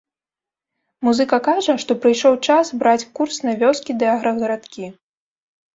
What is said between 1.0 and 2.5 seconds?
Музыка кажа, што прыйшоў